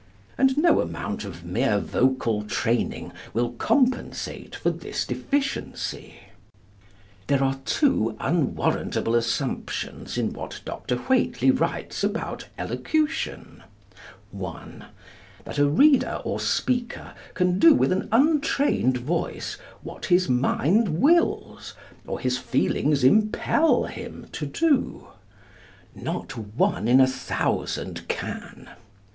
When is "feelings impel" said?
22.39-23.83